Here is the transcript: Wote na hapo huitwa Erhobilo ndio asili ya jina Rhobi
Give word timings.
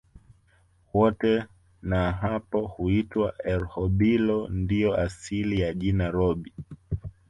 Wote 0.93 1.43
na 1.81 2.11
hapo 2.11 2.61
huitwa 2.67 3.33
Erhobilo 3.43 4.47
ndio 4.47 4.97
asili 4.97 5.59
ya 5.61 5.73
jina 5.73 6.09
Rhobi 6.11 6.53